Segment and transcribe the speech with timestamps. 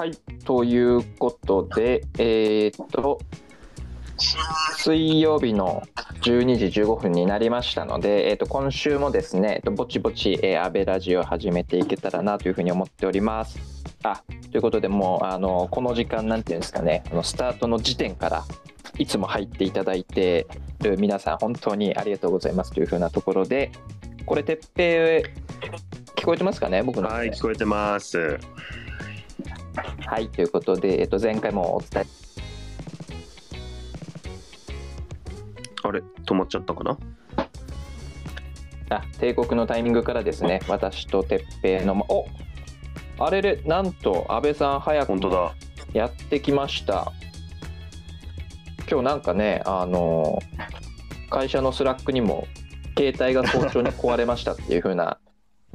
[0.00, 0.12] はい、
[0.46, 3.20] ということで、えーっと、
[4.78, 5.82] 水曜日の
[6.22, 13.58] 12時15分になりましたので、えーと今週もですね、えっとぼちぼち、えー、安倍ラジオを始めていけたらなというふうに思っております。
[14.02, 18.44] あということで、もうあのこの時間、なんていうんですかね、あのスタートの時点から
[18.96, 20.46] いつも入っていただいて
[20.80, 23.70] る皆さん、本当にありがとうございますというふうなところで、
[24.24, 27.08] これ、てっぺい、聞こえてますかね、僕の。
[27.10, 28.38] はい、聞こえてます。
[30.06, 32.06] はい、ということで、えっと、前回もお伝え、
[35.82, 36.98] あれ、止まっちゃったかな？
[38.90, 42.26] あ、定刻のタイミングからですね、私と鉄平の、まお
[43.18, 45.54] あれれ、なんと、あべさん、早くも本当だ。
[45.92, 47.12] やってきました。
[48.90, 50.40] 今日なんかね、あの、
[51.30, 52.48] 会社の Slack にも、
[52.98, 55.18] 携帯が早朝に壊れましたっていう風な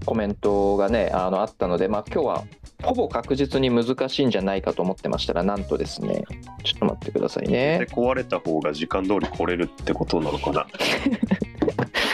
[0.06, 2.44] コメントがね、あのあったので、まあ、今日は
[2.84, 6.24] ほぼ確実に難しいんじゃないかと思ってましたら、なんとですね、
[6.64, 7.86] ちょっと待ってくださいねで。
[7.88, 10.68] 壊れた方が時間通り来れるってことなのかな？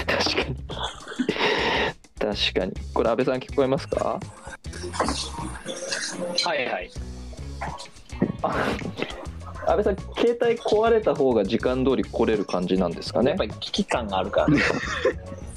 [0.08, 0.56] 確かに
[2.20, 4.20] 確かにこれ安倍さん聞こえますか？
[6.46, 6.92] はいはい。
[9.68, 13.30] 安倍さん携帯壊れた方が時間通り来れる感じなんですかね？
[13.32, 14.62] やっぱり危機感があるから、ね、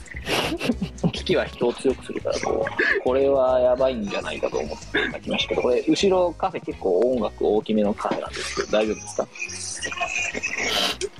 [1.37, 9.01] は人を強くするからこう、これはやばいんじゃないかと思って今来ましたけど、これ、後ろカフェ結構音楽大きめのカフェなんですけど、大丈夫で
[9.57, 9.83] す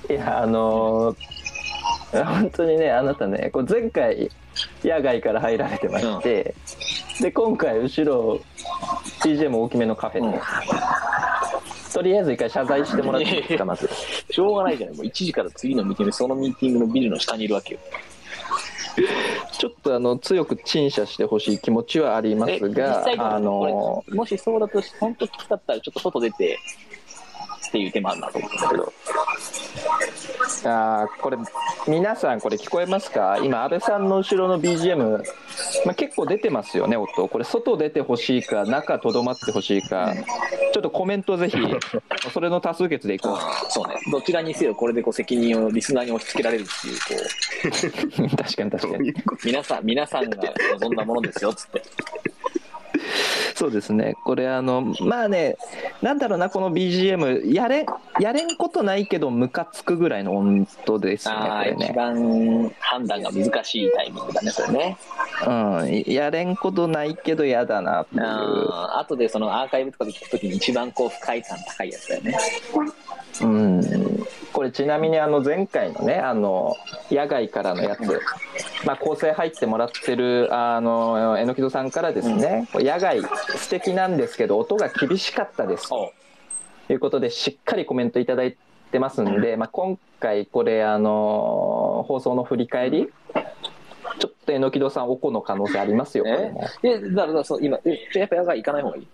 [0.07, 0.13] か？
[0.13, 1.17] いやあのー
[2.23, 4.29] 本当にねあなたねこう前回
[4.83, 6.55] 野外から入られてまして、
[7.21, 8.39] で今回後ろ
[9.23, 10.41] BGM 大きめのカフェで、うん
[11.93, 13.89] とりあえず一回謝罪してもらっていいですかまず
[14.29, 14.97] しょうがないじゃない。
[14.97, 17.79] もう1時から次のミーティングで、そのミーティングのビルの下にいるわけよ。
[19.51, 26.59] ちょっとあの強く陳謝してほしい気持ちはありまえ、すがあのもしそうだとし、本当きつかったら、ちょっと外出て、
[27.67, 28.93] っていう手もあるなと思うんだけど。
[30.65, 31.37] あーこれ
[31.87, 33.37] 皆さんこれ聞こえますか？
[33.43, 35.23] 今安倍さんの後ろの BGM、
[35.85, 37.27] まあ、結構出てますよね音。
[37.27, 40.13] これ外出てほしいか中とどまってほしいか。
[40.73, 41.57] ちょっとコメントぜひ
[42.33, 43.37] それの多数決でいこ
[43.69, 43.95] そうね。
[44.11, 49.13] どちらにせよ、これでこう責任をリスナーに押し付けられるっていう、こう、う 確かに確かに。
[49.45, 50.37] 皆さん、皆さんが
[50.81, 51.81] 望んだものですよ、つって。
[53.55, 54.15] そうですね。
[54.25, 55.57] これあのまあね
[56.01, 57.85] なんだろうなこの BGM やれ
[58.19, 64.97] やれんことないけどムカつくぐらいの温度ですねこああ、一番判断が難しいタイミングだね、それね。
[65.47, 66.03] うん。
[66.05, 68.23] やれんことないけど嫌だなっていう。
[68.23, 72.37] あー後でそのアーカイブとかで聞くときに一番こう不快感高いやつだよね。
[73.41, 73.81] うん、
[74.55, 76.77] これちなみにあの前回のねあの
[77.11, 78.21] 野外からのやつ、
[78.85, 85.93] まあ、構成入ってもらってるあの榎戸さんからですね、野外素敵なんですけど音が厳しかったです。
[85.93, 86.13] お
[86.87, 88.55] ということでしっかりコメントいただい
[88.93, 93.09] てますんで、まあ、今回これあの放送の振り返り
[94.19, 96.63] ちょっと榎戸さんおこの可能性ありますよこれも。
[96.81, 99.07] え、だからそう今、え、やっぱ野外行かない方がいい？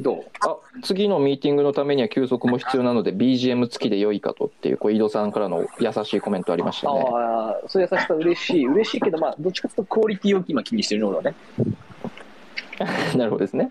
[0.00, 0.24] どう？
[0.40, 8.66] あ次のミーティングのためには休息も必要なので BGM 付きで良いかとっていうこう井戸さんからの優しいコメントありましたねああ、そういう優しさ嬉しい。
[8.66, 11.36] 嬉しいけど、まあ、どっちかというとクオリティを今気にしてるのだね。
[13.16, 13.70] なるほどですね。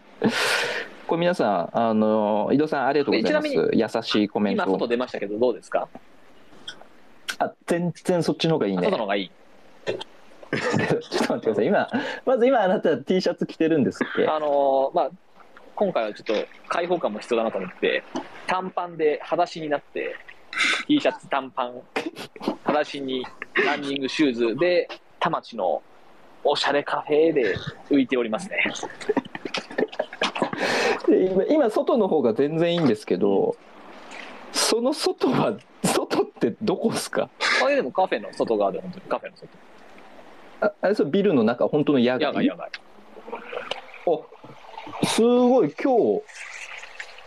[1.08, 3.98] これ皆さん、あの井戸さんありがとうございます。
[3.98, 4.88] 優しいコメン今、ト外。
[4.88, 5.88] 出ましたけど、どうですか？
[7.38, 8.82] あ、全然そっちの方がいいね。
[8.82, 9.32] 外の方がいい。
[10.56, 11.66] ちょっと待ってください。
[11.68, 11.88] 今、
[12.26, 14.26] まず今あなた T シャツ着てるんですっけ？
[14.28, 15.10] あのーまあ、
[15.76, 16.34] 今回はちょっと
[16.70, 18.04] 開放感も必要だなと思って、
[18.48, 20.16] 短パンで裸足になって、
[20.88, 21.82] T シャツ短パン、
[22.64, 23.26] 裸足に
[23.66, 24.88] ランニングシューズで、
[25.20, 25.82] 田町の
[26.44, 27.56] おしゃれカフェで
[27.90, 28.64] 浮いておりますね。
[31.08, 33.56] で今今外の方が全然いいんですけど、
[34.54, 37.30] その外は外ってどこですか？
[37.64, 39.50] あれでもカフェの外側で、本当にカフェの外。
[40.62, 42.22] あ、あれそれビルの中本当の野外？
[42.22, 42.70] やばいやばい。
[42.70, 42.95] お、
[45.04, 46.22] すごい今日。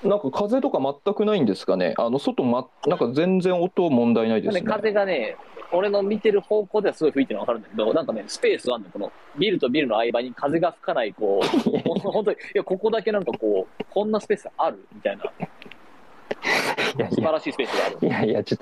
[0.05, 1.95] なんか風とか全くないんですかね？
[1.99, 4.61] あの外まなんか全然音問題ないですね。
[4.61, 5.37] ね風がね、
[5.73, 14.87] 俺の見てる方向ではすごい吹いてるの分かるんだけど、なんかね、スペースがあるんだよ、このビルとビルの合間に風が吹かない、こう、本当に、いや、ここだけなんかこう、こんなスペースある？
[14.95, 15.49] みたいな、いや
[16.97, 17.99] いや素晴らしいスペースがある。
[18.01, 18.59] いやいや、ちょっ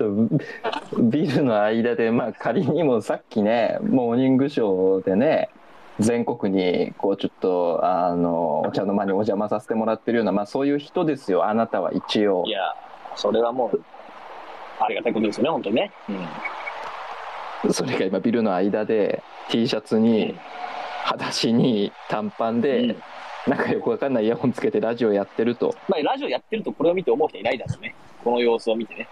[0.96, 5.50] とビルの間で、まあ、仮にもさっきね、モーニングショーでね、
[6.00, 12.50] 全国にこうちょっとあのお茶の間にお邪魔させてもらってるような、まあ、そういう人ですよ、あなたは一応い。
[12.50, 12.60] や、
[13.14, 13.82] それはもう、
[14.78, 15.93] ありがたいことですよね、本当にね。
[17.64, 17.72] うん。
[17.72, 20.37] それが今、ビルの間で T シャツに、
[21.04, 22.96] 裸足に短パンで、うん
[23.46, 27.94] なんかよくわかんないイヤホンつけてラジオやってるとまあ、ラジオやってるとこれを見て思う人いないだろうね。
[28.25, 29.06] この様子を見てね。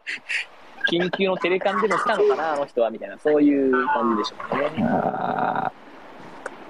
[0.90, 4.88] 緊急のテレカンでもしたのかな、あの人は、みたいな、そういう感じでしょうね。
[4.88, 5.91] あー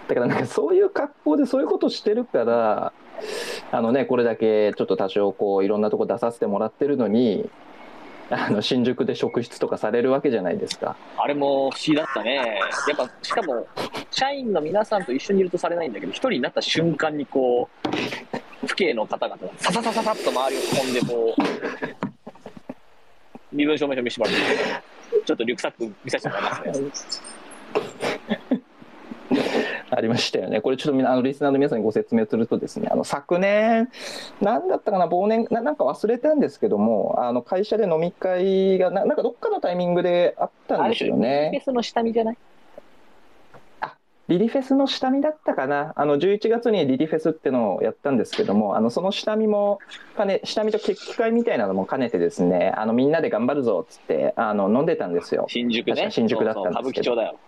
[0.09, 2.93] だからなんかそういう格好でそういうことしてるから
[3.71, 7.49] あのねこれだけちょっと多少こういろんなとこ出させてもらってるのに
[8.33, 10.97] あの新宿で職質とかされるわけじゃないですか。
[11.19, 12.37] あれも不思議だったね。
[12.89, 13.67] やっぱ、しかも、
[14.11, 17.69] 社員の皆さんと一緒にいるとされないんだけど、一人になった瞬間にこ
[18.63, 21.43] う、府警の方々がさささささっと周りを飛んで、こう、
[23.53, 27.21] 身分証明書見せてもらって、ちょっとリュックサック見させてもらいます
[28.51, 28.62] ね。
[29.95, 30.61] ありましたよね。
[30.63, 33.91] これちょっとみんなあのリスナーの皆さんにご説明するとですね、あの昨年
[34.41, 41.53] なんだったかな忘年ななんか忘れたんですけども、あの会社で飲み会がななんかどっかのタイミングであったんですよフね。
[41.55, 42.37] ェスの下見じゃない？
[44.29, 45.93] リリフェスの下見だったかな。
[45.95, 49.79] あの11月にリリフェスってのをやったんですけども、あのその下見も
[50.17, 55.45] 兼ね下見と決起会みたいなのも兼ねてですね、あのみんなで頑張るぞっつってあの飲んでたんですよ。
[55.49, 56.09] 新宿ね。
[56.11, 57.39] 新宿だったんですけど歌舞伎町だよ。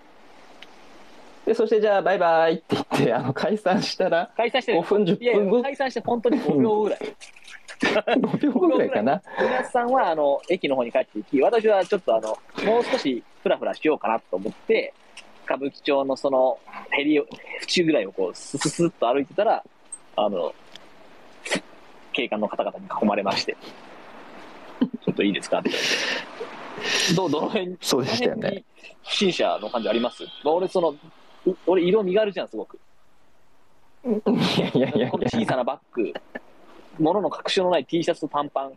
[1.46, 6.98] でそしてじゃあバイバイって言ってあの解散したら解散して5分10いやい分後や、解散して本当に5秒ぐらい。
[7.80, 9.20] 5秒後ぐらいかな。
[9.38, 14.94] 皆さんはあの駅の方に帰っていき、私はちょっとあのもう少しふらふらしようかなと思って、
[15.44, 16.58] 歌舞伎町のその
[16.90, 17.26] ヘリを、
[17.68, 19.62] 縁ぐらいをこう、スススッと歩いてたら、
[20.16, 20.54] あの、
[22.12, 23.54] 警官の方々に囲まれまして、
[25.04, 25.58] ちょっといいですか？
[25.58, 25.88] って言われ
[27.10, 27.14] て。
[27.14, 27.66] どう、どの辺？
[27.72, 28.64] に、そうでしたよね。
[29.04, 30.24] 不審者の感じあります？
[30.44, 30.98] 俺、その、う
[31.66, 32.78] 俺、色身軽じゃん、すごく。
[34.04, 36.12] いやいやいや小さなバッグ、
[36.98, 38.72] 物の隠しようのない T シャツと短パン、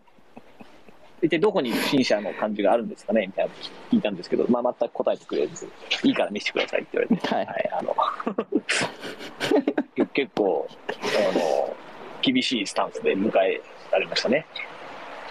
[1.22, 3.28] 一体どこに不審者の感じがあるんですかね？
[3.28, 3.58] みたいなの
[3.92, 5.68] 聞いたんですけど、まあ、全く答えてくれず、
[6.04, 7.46] いいから見せてくださいって言われて、はい。
[7.46, 7.96] はい、あの。
[9.96, 11.76] け 結構あの、
[12.22, 13.62] 厳しいスタンスで迎え
[13.92, 14.46] られましたね、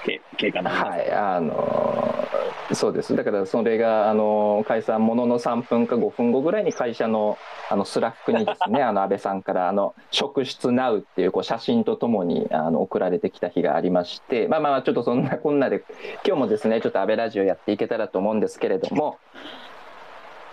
[0.06, 2.28] け警官の皆さんはい、あの
[2.72, 3.14] そうです。
[3.14, 7.38] だからそれがあの解散ものの3分か5分後ぐらいに会社の
[7.68, 15.84] あの Slack にですね、 あの安倍さんからあの職質ナウっていうこう写真とともにあの送られてきた日がありまして、まあまあちょっとそんな こんなで
[16.26, 19.18] 今日もですね、ちょっとあべラジオやっていけたらと思うんですけれども、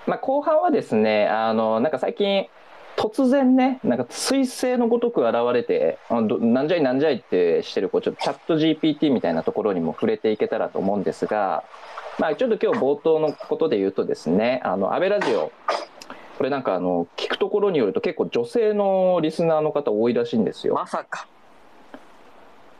[0.05, 2.47] まあ後半はですね、あのなんか最近
[2.97, 11.63] 突然ね、なんか彗星のごとく現れて、なんじゃいなんじゃいってしてる、こうちょっとチャット GPT みたいなところにも触れていけたらと思うんですが、
[12.19, 15.51] まあ、ちょっと今日冒頭のことで言うとですね、あの、安倍ラジオ、
[16.37, 20.75] これなんかあの、聞くところによると結構女性のリスナーの方多いらしいんですよ。
[20.75, 21.27] まさか、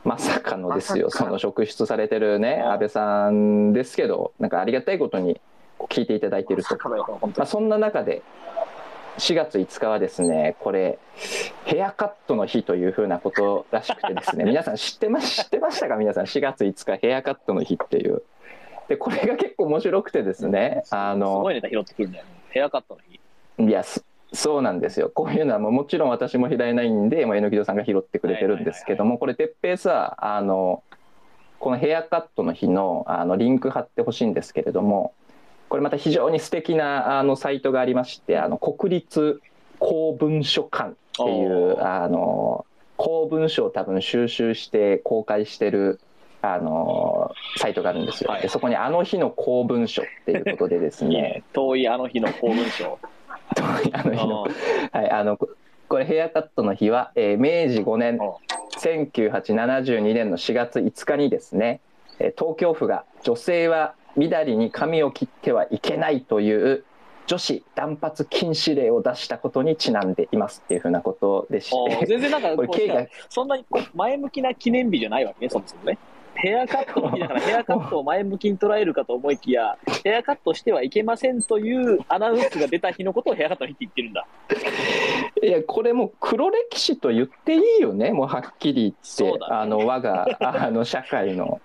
[0.03, 5.41] まさかのですよ、まその職質されてるね、安倍さんですけど、なんかありがたいことに
[5.89, 7.47] 聞いていただいているとまあ、に。
[7.47, 8.21] そんな中で
[9.17, 10.97] 4月5日はですねこれ
[11.65, 15.95] ヘアカットの日というふうなことらしくてですね 皆さん知ってま知ってましたか？
[15.95, 18.23] 皆さん4月5日ヘアカットの日っていう。
[18.87, 22.31] でこれが結構面白くてですねあすのごいネタ拾ってくるんだよね。
[22.49, 23.19] ヘアカットの日。
[23.69, 24.01] いやそ
[24.33, 25.11] そうなんですよ。
[25.13, 30.83] こういうのはもうもちろん私も拾えないんでもう榎戸さんが拾ってくれてるんですけどもこれ哲平さあの
[31.59, 35.13] このヘアカットの日のあのリンク貼ってほしいんですけれども
[35.73, 39.41] これまた非常に素敵なあのサイトがありましてあの国立
[39.79, 45.99] 公文書館っていうあの公文書を多分収集して公開してる
[46.43, 48.29] あのサイトがあるんですよ。
[48.29, 48.43] はい。
[48.43, 51.21] でそこに「あの日の公文書」っていうことでです いいね。
[51.21, 52.99] ね遠いあの日の公文書。
[53.93, 54.51] あの日のうん
[54.91, 55.49] はい、あのこ
[55.89, 58.19] これヘアカットの日は、えー明治5年
[58.77, 61.79] 1972年の4月5日にですね、
[62.19, 66.83] えー東京府が女性はみだりに髪を切ってはいけないという
[67.25, 72.05] 女子断髪禁止令を出したことにちなんでいますっていうふうなことでして。
[72.05, 73.65] 全然なんかこれこうがそんなに
[73.95, 75.97] 前向きな記念日じゃないわけね、そもそもね。
[76.35, 84.27] ヘアカットの日だからヘアカットを前向きに捉えるかと思いきや、 ヘアカットしてはいけませんというアナウンスが出た日のことをヘアカットの日って言ってるんだ。
[85.41, 89.45] いやこれもう黒歴史と言っていいよねもうはっきり言って、ね。
[89.49, 91.61] あの我があの社会の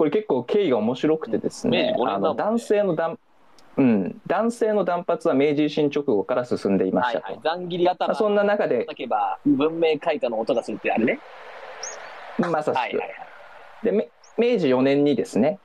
[0.00, 3.18] これ結構経緯が面白くてですね明治5年だもんねあの男性の断
[3.76, 7.40] うん、男性の断髪は明治維新直後から進んでいましたと、はいはい。
[7.44, 11.20] ざん切り頭まあ、そんな中で叩けば文明開化の音がするってあれね。
[12.38, 13.10] まさしく、はいはいはい。
[13.84, 15.58] でめ明治4年にですね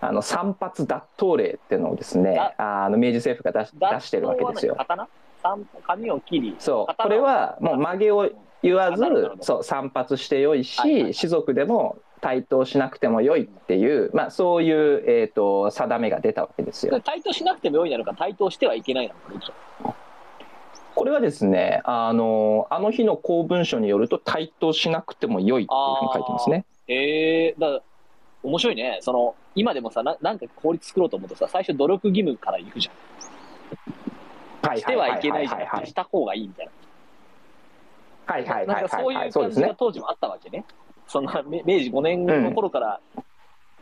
[0.00, 4.74] あの散髪脱頭令っていうのをですねだあの明治政府が出し出してるわけですよ。
[4.76, 5.06] 刀？
[5.42, 6.56] 三髪を切り。
[6.58, 8.30] そう刀これはもう曲げを
[8.62, 9.04] 言わず
[9.40, 17.00] そう散髪してよいし、士族でも対等しなくてもよいっていう、まあ、そういう、えー、と定めが出たわけですよ。
[17.00, 19.94] 対等しなくてもよいなのか、対等してはいけないのか、
[20.94, 26.64] これはですねあのあの日の公文書によると対等しなくても良いっていうふうに書いてますね。
[26.86, 27.82] へえだから
[28.44, 28.98] 面白いね。
[29.02, 34.68] その、今でもさ、ななんか効率作ろうと思うとさ、最初努力義務から行くじゃん。
[34.68, 36.72] はいしてはいけないじゃなくて、はいした方がいいみたいな。
[38.34, 39.32] はいはいなんはいはいはかそういいう。
[39.32, 40.64] 感じが当時もあったわけね。
[41.06, 43.00] そんなめ明治5年の頃から、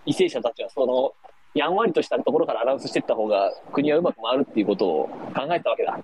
[0.06, 1.12] 為政者たちはその、
[1.54, 5.98] やんわりとしたところからアナウンスしていった方が国はうまく回るっていうことを考えたわけだ。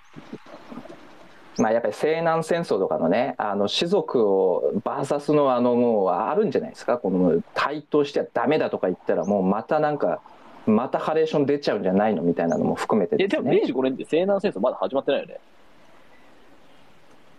[1.59, 6.99] まあやっぱり西南戦争とかのねあの士族をバーサスのあのもうあるんじゃないですか？
[6.99, 10.21] この対等してはダメだとか言ったらもうまたなんか
[10.67, 13.29] またハレーション出ちゃうんじゃないのみたいなのも含めてえ、でね。
[13.29, 15.41] ですも明治5年って西南戦争まだ始まってないよね。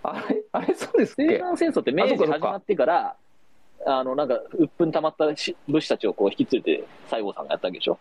[0.04, 0.44] あれ？
[0.54, 0.74] あれ？
[0.74, 3.16] そうですっ西け南戦争って明治始まってから、
[3.90, 7.98] あの、なんか、鬱憤溜まったし武士たちをこう引き連れて西郷さんがやったわけでしょ？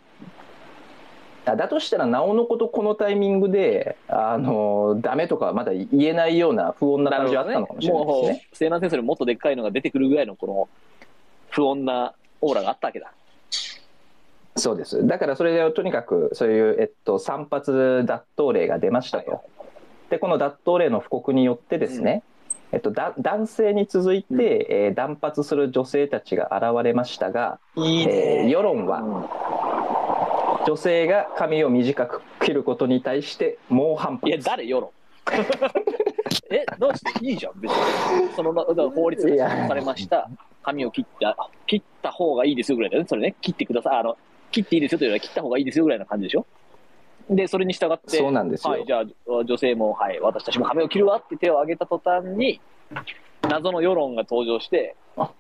[1.47, 8.47] あだとしたらなおのことこのタイミングであのダメとかまだ言えないような不穏な感じはあったのかもしれないですもうね。
[8.53, 10.69] 西南戦争よりもっとでっかいのが出てくるぐらいのこの
[11.51, 13.13] 不穏なオーラがあったわけだ。
[14.57, 19.31] そうですだからそれでとにかくそういう、えっと、散髪脱刀令が出ましたと。
[19.31, 19.41] はい
[20.09, 22.23] でこの脱刀令の布告によってですね、
[22.73, 34.91] えっと、だ男性に続いて、うんえー断髪する女性たちが現れましたが、いいえー世論はうん女性が髪を短く切ることに対して猛反発いや、誰世論？
[36.51, 38.33] え、どうしていいじゃん、別に。
[38.35, 40.29] そのだから法律が施行されました。
[40.63, 43.09] 髪を切った、切った方がいいですよぐらいだよね。
[43.09, 43.99] それね、切ってください。
[43.99, 44.17] あの、
[44.51, 46.47] 切っていいですよというよりは切った方がいいですよぐらいな感じでしょ？
[47.29, 49.05] で、それに従って、そうなんですよ、はい、じゃあ、
[49.45, 52.61] 女性も、はい、私たちも髪を切るわって手を挙げた途端に、
[53.49, 55.31] 謎の世論が登場してあ、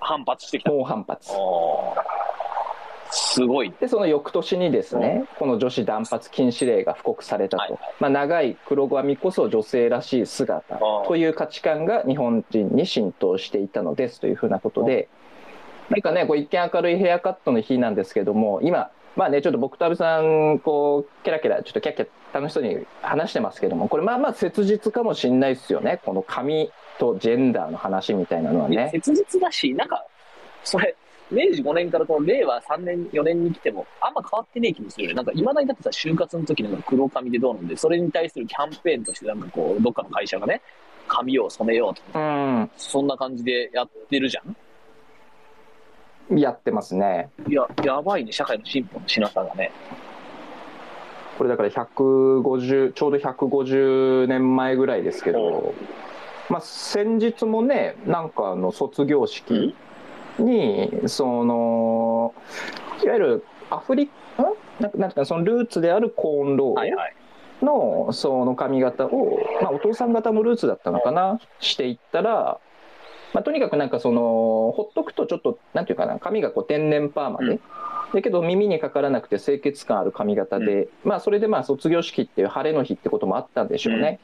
[0.00, 0.70] 反発してきた。
[0.70, 1.30] 猛反発。
[3.14, 3.72] すごい。
[3.78, 7.78] でその翌年にですね、この女子断髪禁止令が布告されたと、はい。
[8.00, 11.06] まあ、長い黒髪こそ女性らしい姿ー。
[11.06, 15.08] という価値観が日本人に浸透していたのですというふうなことで、
[15.90, 28.90] なんかねこう一見明るいヘアカットの日なんですけども今まあねちょっと僕と阿部さんこうキャラキャラちょっとキャッキャ楽しそうに話してますけどもこれまあまあ切実かもしれないですよねこの髪とジェンダーの話みたいなのはね。
[28.92, 30.04] 切実だし、なんか、
[30.64, 30.94] それ、
[31.30, 35.14] 明治5年からこの令和3年、4年に来ても、あんま変わってねえ気もするよね。
[35.14, 40.60] なんか、いまだにだってさ、就活の時なんか黒髪でどうなんで、それに対するキャンペーンとして、なんかこう、どっかの会社がね、
[41.08, 42.22] 髪を染めようとか、う
[42.62, 44.56] んそんな感じでやってるじゃん。
[46.30, 47.30] やってますね。
[47.48, 49.72] いや、やばいね、社会の進歩のしなさがね。
[51.38, 55.74] これだから150ちょうど150年前ぐらいですけど、
[56.50, 59.74] まあ、先日もねなんかあの卒業式
[60.38, 62.34] にその
[63.02, 64.12] いわゆるアフリカ
[64.78, 67.14] なんかなんかそのルーツであるコーンローはいはい。
[67.62, 71.40] のその髪型を、まあ、お父さん方のルーツだったのかな？
[71.60, 72.58] していったら、
[73.32, 74.20] まあ、とにかくなんかその
[74.76, 77.60] ほっとくとちょっとなんていうかな髪がこう天然パーマで、うん
[78.12, 84.20] だけど耳にかからなくて清潔感ある髪型で、まあそれでまあ卒業式っていう晴れの日ってこともあったんでしょうね。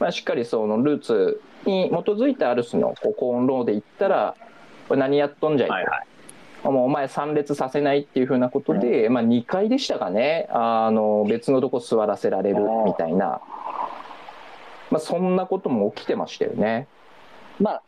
[0.00, 4.36] まあ、しっかりそのルーツに基づいたある種のこうコーンローで言ったら
[4.88, 6.02] これ何やっとんじゃいと、はいは
[6.64, 6.68] い。
[6.68, 12.56] もうお前参列させないっていうふうなことで、まあ、2回でしたかねあの別のとこ座らせられる
[12.86, 13.42] みたいな、
[14.90, 16.88] まあ、そんなことも起きてましたよね。
[17.60, 17.82] まあ、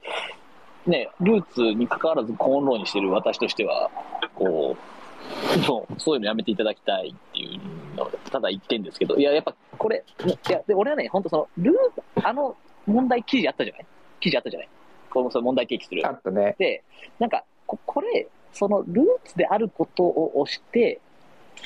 [0.87, 3.91] ね、ルーツに関わらずコーンローにしてる私としては、
[4.35, 7.61] こう、もうそういうのやめていただきたいってい
[7.95, 13.87] うのがただ一点ですけど、いや、やっぱこれ、いや、で俺はね、本当その、ルーあの問題記事あったじゃない？
[14.21, 14.69] 記事あったじゃない？
[15.11, 16.13] このその問題提起するあ。
[16.13, 16.55] ったね。
[16.59, 16.85] で、
[17.19, 21.01] なんか、ここれ、そのルーツであることを押して、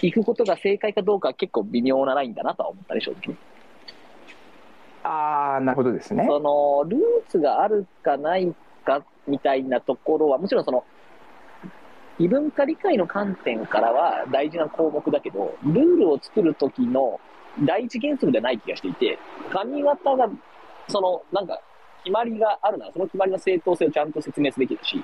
[0.03, 3.37] 行くことが正解かどうかは結構微妙なラインだなとは思ったね、正直。
[5.03, 6.27] ああなるほどですね。
[6.29, 7.01] そのルー
[7.31, 8.55] ツがあるかない
[8.99, 9.07] か？
[9.29, 10.85] みたいなところは、もちろんその
[12.19, 17.21] 異文化理解の観点からは大事な項目だけど、ルールを作る時の
[17.65, 19.19] 第一原則ではない気がしていて、
[19.51, 20.29] 髪型が、
[20.89, 21.61] そのなんか
[22.05, 25.03] 決まりがあるなら、その決まりの正当性をちゃんと説明すべきだし、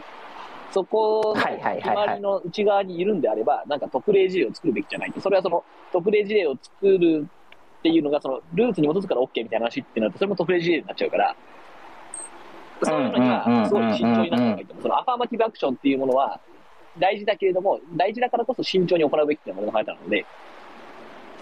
[0.73, 1.43] そこの
[1.77, 5.21] 決まりの内側にいるんであれば、なんか特例事例を作るべきじゃないと。
[5.21, 7.27] それはその特例事例を作る
[7.79, 11.37] っていうのが、そのルーツに基づくから OK みたいな話ってなると、それも特例事例になっちゃうから、
[12.83, 14.83] そのにはすごい慎重になった方がいいと思う。
[14.83, 16.41] そのアファーマティブアクションっていうものは
[16.99, 20.27] 大事だけれども、大事だからこそ慎重に行うべきっていうのが俺の考え方なので、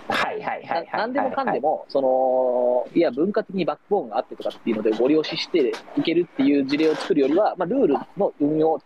[0.08, 0.88] はいはいはいはい。
[0.92, 8.82] なんでもかんでも、その、いや、文化的にバックボーンがあってとかっていうので、ご利用ししていけるっていう事例を作るよりは、まあ、ルールの運用を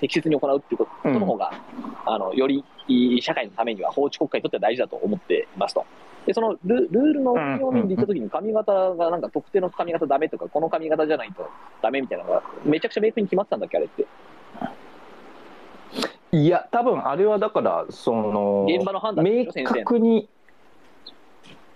[0.00, 1.52] 適切に行うっていうことの方が、
[2.06, 2.64] あの、より
[3.20, 5.84] 社会のためには、法治国家にとっては大事だと思っていますと。
[6.26, 11.48] で、そのルルールの運用面で言ったときに髪型がなんか特定の髪型ダメとか、この髪型じゃないと
[11.82, 14.06] ダメみたいなのが、めちゃくちゃ明確に決まってたんだっけ、あれって。
[16.32, 20.28] いや多分あれはだからその現場の判断明確に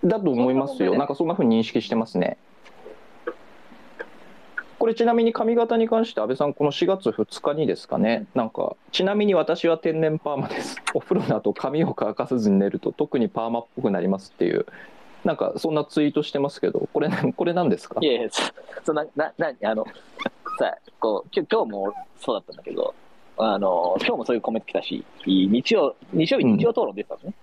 [0.05, 0.97] だと思いますよ。
[0.97, 2.37] なんかそんなふうに認識してますね
[4.85, 8.26] これちなみに髪型に関して安倍さんこの4月2日にですかね。
[8.35, 10.76] なんかちなみに私は天然パーマです。
[10.93, 14.67] お風呂の後髪を乾かさずに寝ると特にパーマっぽくなりますっていう。
[15.25, 17.99] なんかそんなツイートしてますけどこれ これ何ですか？
[18.03, 18.43] いやいや、そ
[18.85, 19.87] そな、な、な、あの、
[20.59, 22.95] さ、こう、今日もそうだったんだけど、
[23.38, 26.57] あの、今日もそういうコメント来たし、日曜、日曜日うん。
[26.59, 27.35] 日曜討論出てたのね。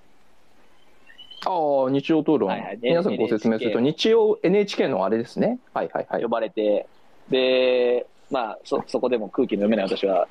[1.48, 2.80] ああ日曜討論、はいはい。
[2.80, 5.58] 皆さんご説明すると NHK 日曜 NHK のあれですね。
[5.74, 6.22] はいはいはい。
[6.22, 6.86] 呼ばれて、
[7.32, 10.28] で、まあ、そ、そこでも空気の読めない私は、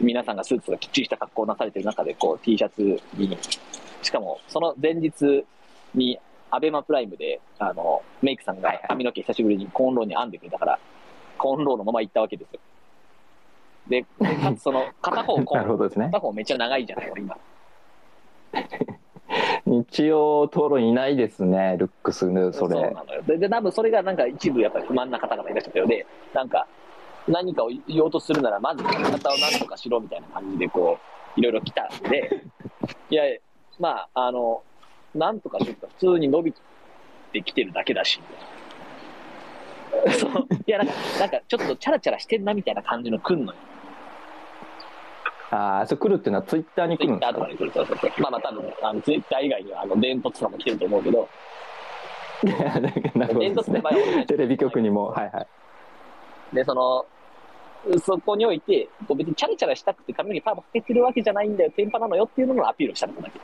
[0.00, 3.38] 皆さんがスーツがきっちりした格好をなされてる中で、こう、T シャツに、
[4.02, 5.44] しかも、その前日
[5.94, 6.18] に、
[6.50, 10.78] アベマプライムで、あの、メイクさんが髪の毛久しぶりにコーンローに編んでくれたから、
[11.38, 12.60] コーンローのまま行ったわけですよ。
[13.88, 15.66] で、でかつその、片方コー なン
[16.00, 17.36] ね片方めっちゃ長いじゃない、俺今。
[19.66, 23.22] 日曜討論いないですねルックスのそれうなのよ。
[23.22, 26.66] で、で多分それがなんか一部やっぱり不満な方々いらっしゃったようで、なんか、
[27.28, 30.98] 何かを言おうとするなら、まず髪型を何とかしろみたいな感じで、こ
[31.36, 32.44] う、いろいろ来たんで、
[33.10, 33.22] いや、
[33.78, 34.62] まあ、あの、
[35.14, 36.54] なんとかしようか、普通に伸び
[37.32, 38.20] てきてるだけだし、
[40.18, 43.58] そういやなんか、なんかちょっとチャラチャラしてんなみたいな感じの来んのよ。
[45.50, 47.32] ああそれ来るっていうのはツイッターに来ツイるんですか？
[47.32, 47.70] ッターとかに来る。
[47.72, 48.10] と、そうそう。
[48.20, 51.28] まあまあ多分、あのツイッター以外には、あの、電突とかも来てると思うけど、
[52.44, 52.78] な
[53.26, 53.40] るほど。
[53.40, 53.82] 電ですね
[54.26, 55.06] テレビ局にも。
[55.08, 55.46] はいはい。
[56.54, 57.04] で、その、
[58.00, 63.40] そこにおいて、こう別にチャラチャラしたくて髪の毛パーマかけてるわけじゃないんだよ、テンパなのよっていうのをアピールしたかだけ。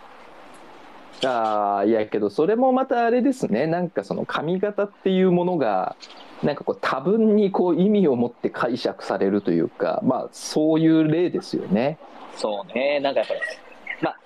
[1.27, 3.67] ああいやけどそれもまたあれですね。
[3.67, 5.97] なんかその髪型っていうものが
[6.43, 11.99] なんかこう多分にこう意味を持って解釈されるというかまあそういう例ですよね。
[12.37, 13.41] そうね、なんかやっぱり、
[14.03, 14.17] まあ、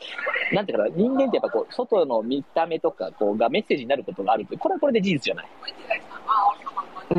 [0.53, 5.49] なんていうかな、人間ってやっぱこう、外の見た目とかこうがメッセージになることがあるって、これはこれで事実じゃない。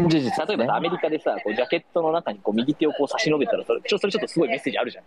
[0.09, 0.45] 事実ね。
[0.47, 5.03] 例えばさ、アメリカでさ、こうジャケットの中にこう右手をこう差し伸べたら、それちょそれちょっとすごいメッセージあるじゃん。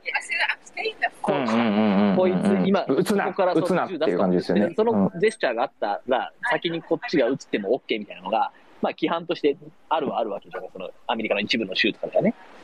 [2.16, 4.72] こいつ、今、打つなここから打つなっていう感じですよね。
[4.74, 8.52] そのジェスチャーがあったら、先にこっちが打っても OK みたいなのが、
[8.85, 9.57] まあ、規範として
[9.88, 12.35] あるはあるわけじゃない、そのアメリカの一部の州とかではね。
[12.38, 12.55] うん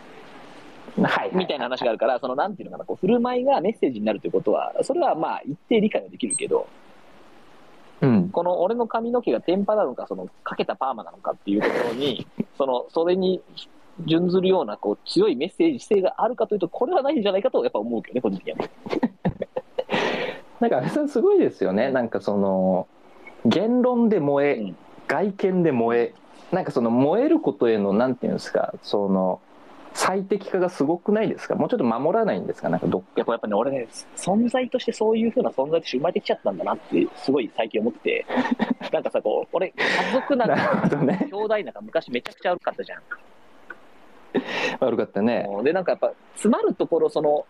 [1.03, 1.31] はい。
[1.35, 6.67] みたいな話があるから、そのなんていうのかな、こう振る舞いがメッセージになるということは、それはまあ一定理解はできるけど、
[8.01, 8.29] うん。
[8.31, 13.41] この俺の髪の毛が天パなのか、そのかけたパーマなのかっていうところに、 そのそれに
[14.07, 18.71] 準ずるようなこう強いメッセージ性があるかというと、これはないんじゃないかとやっぱ思うけどね、個人的にはね。
[20.61, 21.91] なんかすごいですよね。
[21.91, 22.87] なんかその
[23.47, 24.77] 言論で燃え、うん
[25.11, 26.14] 外見で燃
[26.53, 29.40] えなんかその燃えることへのなんていうんですかその
[29.92, 31.57] 最適化がすごくないですか？
[31.57, 32.68] もうちょっと守らないんですか？
[32.68, 38.27] なんかどっやっぱやっぱね、俺ね、存在としてそういう風な存在として生まれてきちゃったんだなって、すごい最近思ってて、
[38.92, 41.27] なんかさ、こう、俺、家族なる仲、ほどね。
[41.29, 43.03] 兄弟仲、昔めちゃくちゃ悪かったじゃん。
[44.79, 45.49] 悪かったね。
[45.64, 47.44] で、なんかやっぱ、詰まるところ、その、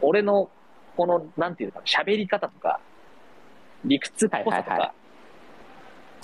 [0.00, 0.48] 俺の、
[0.96, 2.78] この、なんていうのかな、喋り方とか、
[3.84, 4.94] 理屈っぽさとか、はいはいは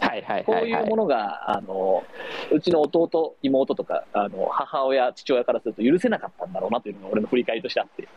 [0.01, 2.03] はいはいこうはいうものが、あの、
[2.51, 8.09] うちの弟、妹とか、あの、母親、父親からすると許せなかったんだろうなというのが俺の振り返りとしてあって。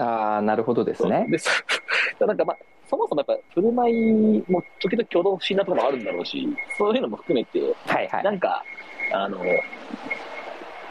[0.00, 1.50] ああなるほどですねで、そ
[2.26, 2.56] なんかまあ、
[2.88, 8.64] そもそもやっぱ振る舞いも時々挙動不審なところもあるんだろうし、そういうのも含めて、はいはいなんか、
[9.12, 9.38] あの、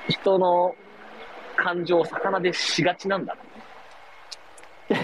[0.07, 0.75] 人の
[1.55, 3.41] 感情を魚でしがちなんだな。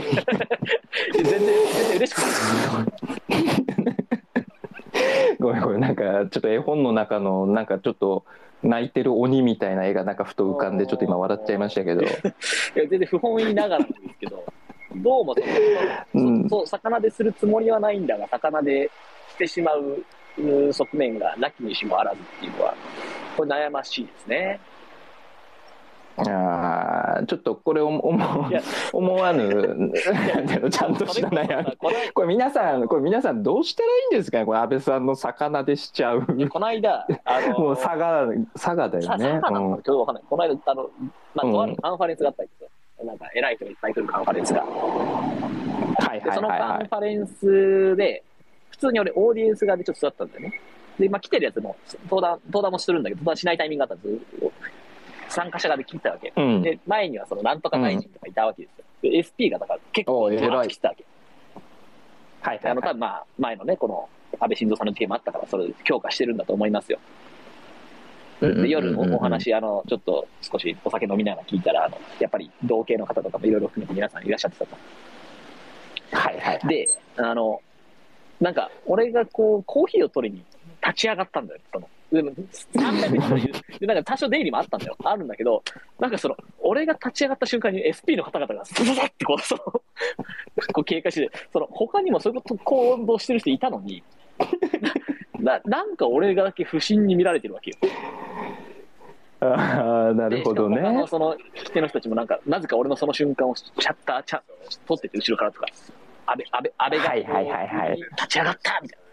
[1.13, 3.68] 全然、全然嬉しくない。
[5.39, 5.79] ごめんごめん。
[5.79, 8.25] なんかちょっと絵本の中のなんかちょっと
[8.61, 12.01] 泣いてる鬼みたいな絵がなんかふと浮かんでちょっと今笑っちゃいましたけど。
[12.01, 12.11] いや
[12.75, 14.43] 全然不本意ながらなんですけど、
[14.97, 15.41] どうもそ
[16.17, 16.49] の、うん。
[16.49, 18.91] そそう、魚でするつもりはないんだが、魚で
[19.29, 20.03] してしまう
[20.37, 22.73] う側面がなきにしもあらずっていうのは、
[23.35, 24.59] これ悩ましいですね。
[26.23, 28.01] ちょっとこれ思
[29.15, 29.91] わぬ
[30.69, 31.77] ちゃんとした悩み。
[31.77, 34.39] これこれ皆さんこれ皆さんどうしたらいいんですか？
[34.39, 36.25] ねこれ安倍さんの魚でしちゃう。
[36.49, 40.23] この間、あの、もう佐賀佐賀ださよね佐賀ょっとわかんない。
[40.29, 40.89] この間、あの、
[41.35, 41.53] まあ、うん。
[41.53, 42.69] とあるカンファレンスがあったんですよ。
[43.05, 44.61] なんか、偉い人がいっぱい来るカンファレンスが。
[44.61, 44.67] は
[46.15, 48.23] いで、はいそのカンファレンスで、
[48.71, 50.59] 普通に俺、オーディエンス側でちょっと座ったんだよね。
[50.99, 51.75] で、まあ、来てるやつも、
[52.09, 54.51] 登壇、登壇もするんだけど、登壇しないタイミングがあったらずっと
[55.29, 56.33] 参加者側で聞いてたわけ。
[56.35, 58.85] うんで、前にはその、なんとか大臣とかいたわけですよ。
[59.01, 61.03] で、SP がだから結構、お偉い来てたわけ。
[61.03, 66.99] はいはいはいあの多分まあ前のね、この安倍晋三さんの事件もあったから、それで強化してるんだと思いますよ。
[68.41, 74.77] で夜おお話、あのちょっと少しお酒飲みながら聞いたら、あのやっぱり同系の方とかもいろいろ含めて皆さんいらっしゃってたと。
[76.11, 76.87] はいはいはいで、
[77.17, 77.61] あの、
[78.39, 80.43] なんか、俺がこう、コーヒーを取りに
[80.81, 81.89] 立ち上がったんだよ、その。
[82.11, 84.95] でも3回目にで、なんか多少出入りもあったんだよ。
[85.03, 85.63] あるんだけど、
[85.99, 89.83] なんかその、俺が立ち上がった瞬間に SP の方々がザザザってこう、その、こ
[90.81, 94.01] う経過して、その、他にもそういうこと、行動してる人いたのに、
[95.39, 97.77] ななんか俺がだけ不審に見られてるわけよ。
[99.41, 104.41] ああなるほどでしかも他のねその引き手の人たちもなんか、なぜか俺のその瞬間をシャッターチャ
[104.87, 105.67] 撮ってて、後ろからとか、
[106.25, 109.08] 安倍、安倍、安倍が、はいはいはいはい立ち上がったみたいな。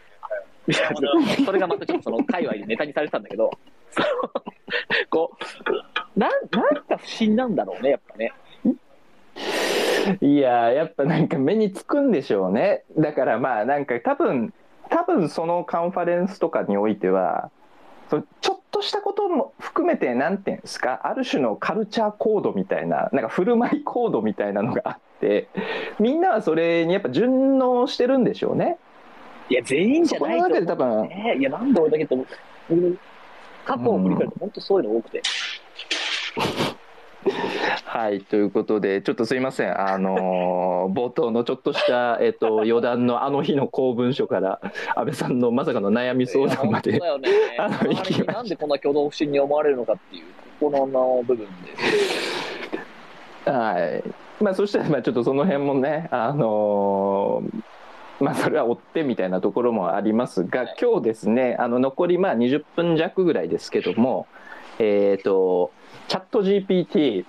[1.45, 3.51] それがまたちょっとその界隈でネタにされてたんだけど、
[5.11, 5.33] こ
[6.17, 8.33] う、なん、なんか不審なんだろうね、やっぱね。
[10.21, 14.55] いややっぱなんか目につくんでしょうねだからまあなんか多分
[14.89, 17.51] 多分そのカンファレンスとかにおいては
[18.09, 25.49] そちょっとしたことも含めてなんていうんですかある種のカルチャーコードみたいななんか振る舞いコードみたいなのがあって
[25.99, 28.79] みんなはそれにやっぱ順応してるんでしょうね。
[29.49, 31.37] いや、全員じゃないと思う、そこの中で多分ね。
[31.39, 32.27] いや、なんで俺だけと思う。
[32.71, 32.93] 俺
[33.65, 35.23] 過去を振り返ると本当そういうの多くて。
[37.85, 44.61] はいということでちょっとすいませんあのー 冒頭のちょっとした、えっと余談のあの日の公文書から
[44.95, 47.01] 安倍さんのまさかの悩み相談までね。
[48.27, 50.25] なんでこんな挙動不審に思われるのかっていう、
[50.61, 51.47] ここの部分
[53.45, 53.51] で。
[53.51, 54.05] はい。
[54.45, 57.76] まあそしたらまあちょっとその辺もね、あのー
[58.21, 64.27] まあそれは追ってみたいなところもありますが、はい今日ですね、あの残りまあ20分弱ぐらいですけども、
[64.79, 65.71] えっ、と
[66.09, 67.25] チャット GPT、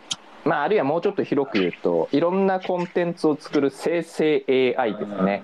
[0.45, 4.43] まああるいはもうちょっと広く言うと、いろんなコンテンツを作る生成
[4.77, 5.43] AI ですね。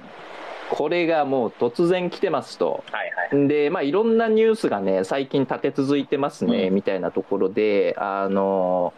[0.72, 2.84] これがもう突然来てますと。
[2.92, 3.48] はいはい。
[3.48, 8.94] でまあいろんなニュースがね最近立て続いてますね、うんみたいなところであの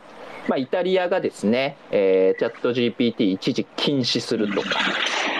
[0.48, 4.70] まあイタリアがですね、えーチャット GPT 一時禁止するとか、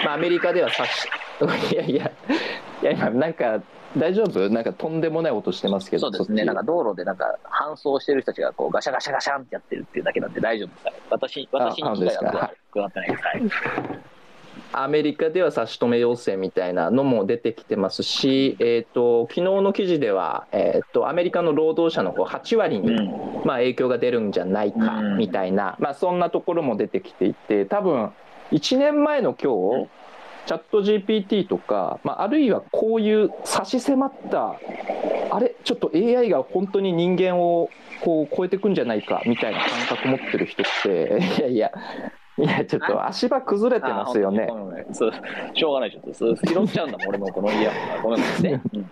[0.04, 1.08] まあ、アメリカではさし
[1.72, 2.10] いやいや
[2.82, 3.60] いや今なんか
[3.96, 4.50] 大丈夫？
[4.50, 6.44] なんかとんでもない音してますけどそうですね。
[6.44, 10.96] なんか道路でなんか搬送してる人たちがこうガシャガシャガシャンってやってるっていうだけなんで大丈夫ですかね。
[11.10, 13.22] 私、私に被害はあ加わってないです。
[13.22, 13.42] はい。
[14.72, 23.26] アメリカでは差し止め要請みたいなのも出てきてますし、えー、と昨日の記事では、えー、とアメリカの労働者の方8割に、うん。
[23.46, 28.10] まあ、影響が出るんじゃないかうんみたいな、まあ、そんなところも出てきていて多分
[28.50, 29.88] 1年前の今うん日
[30.46, 34.56] チャット GPT とか、まあ、あるいはこういう差し迫った
[35.30, 37.68] あれちょっと AI が本当に人間を
[38.02, 41.72] こう超えていくんじゃないかみたいな感覚持ってる人って いやいや
[42.38, 44.46] いやちょっと足場崩れてますよね
[45.54, 46.12] しょうがない、ちょっと。
[46.12, 48.02] 拾っちゃうんだもん、俺のこのイヤホンが。
[48.02, 48.60] ごめんごめんね。
[48.74, 48.90] うん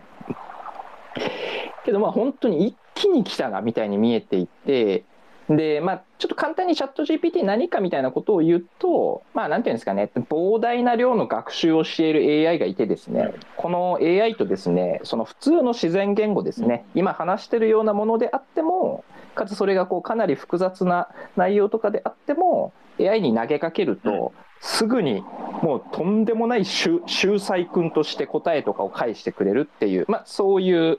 [1.84, 5.04] けどまあ本当に一気に来たなみたいに見えていて
[5.48, 25.22] でまあちょっと簡単にチャット GPT 何かみたいなことを言うとまあなんていうんですかね膨大な量の学習をしている AI がいてですねこの AI とですねその普通の自然言語ですね今話してるようなものであってもかつそれがこうかなり複雑な内容とかであっても AI に投げかけるとすぐに
[25.62, 30.98] もうとんでもない秀秀才君として答えとかを返してくれるっていう、まあ、そういう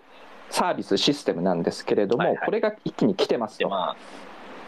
[0.50, 2.46] サービスシステムなんですけれども、はいはい。
[2.46, 3.70] これが一気に来てますで、と。
[3.70, 3.96] まあ、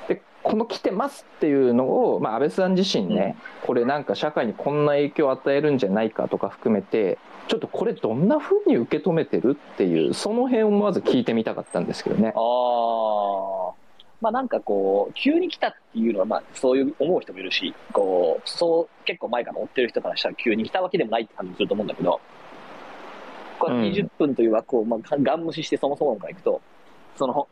[0.08, 12.34] でこの来てますっていうのを、まあ、安倍さん自身ね、これなんか社会にこんな影響を与えるんじゃないかとか含めてちょっとこれどんな風に受け止めてるっていうその辺をまず聞いてみたかったんですけどね。
[12.36, 13.74] ああ。
[14.20, 22.20] まあなんかこう、急に来たっていうのは、まあそういう思う人もいるし、こう、そう、結構前から追ってる人からしたら急に来たわけでもないって感じすると思うんだけど、
[23.60, 23.82] これうん。
[23.84, 26.62] 20分という枠を、まあ、ガン無視してそもそものからいくと、
[27.16, 27.48] その、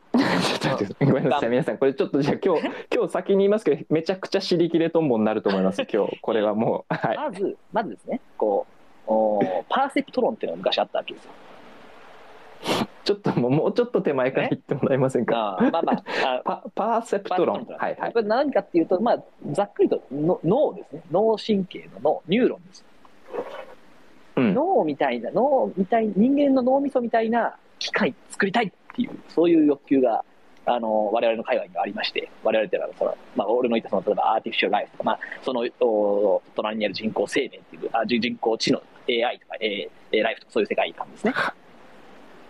[1.00, 1.78] ごめんなさい皆さん。
[1.78, 6.20] これちょっとじゃあ今日今日先に言いますけどめちゃくちゃ尻切れトンボになると思います今日。
[6.20, 7.18] これはもうはい。
[7.18, 8.75] まず、まずですね、こう、
[9.70, 11.32] パーセプトロンっていうのが昔あったわけですよ。
[13.04, 15.58] ちょっともうもうちょっと手前から言ってもらえませんか？
[15.72, 16.04] まあまあ、
[16.46, 17.63] あ パパーセプトロン。
[17.65, 18.13] はいはい。
[18.13, 21.04] これ何かっていうと、まあ、ざっくりとの脳ですね。
[21.12, 22.86] 脳神経の脳、ニューロンです。
[24.38, 24.54] うん。
[24.56, 30.24] 脳みたいな、脳みたい、人間の脳みそみたいな機械作りたいっていう、そういう欲求が、
[30.65, 41.34] あの、我々の界隈にはありまして、我々っていうのは、その、まあ、俺の言ったその、例えばアーティフィシャルライフとか、まあ、その、お隣にある人工生命っていう、あ人人工知能、AI とか、えー、ライフとかそういう世界観ですね。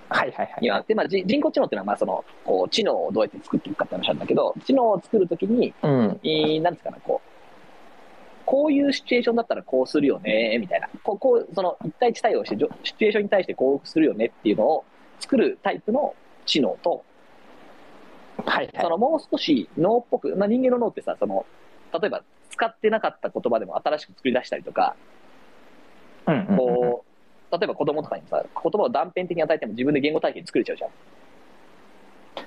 [0.09, 7.29] はいはいはいにはあって、まあ、じ人工知能っていうのは、まあ、その、こう、知能をどうやって作っていくかって話なんだけど、知能を作るときに、うんえーなんですかね、こう、
[8.45, 10.87] こういうシチュエーションだったらこうするよね、みたいな。
[11.03, 14.85] こう、こうその一対一対応して、シチュエーションに対してこうするよねっていうのを
[15.19, 16.15] 作るタイプの
[16.45, 17.03] 知能と、
[18.45, 21.45] はいはいそのもう少し脳っぽく、まあ、人間の脳ってさ、その、
[21.99, 24.95] 例えば使ってなかった言葉でも新しく作り出したりとか、
[26.55, 27.05] こ
[27.51, 30.89] う、例えば子供とかにもさ、言葉を断片的に与えても自分で言語体系作れちゃうじゃん。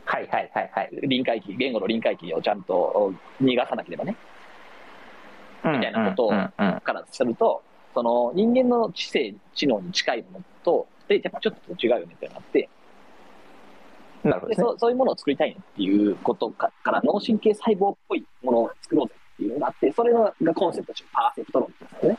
[0.05, 4.17] はいはいはいはい臨界期、言語の臨界期をちゃんと逃がさなければね。
[5.65, 6.29] みたいなこと
[6.85, 7.63] からすると、
[7.95, 12.69] その人間の知性、知能に近いものと、で、やっぱちょっと違うよねっていうのがあって、
[14.23, 22.19] でなるほどねそうそういうものを作りたいねっていうことかから脳神経細胞っぽいものを作ろうぜっていうのがあって、それがコンセプトとしてパーセプト論ですよね。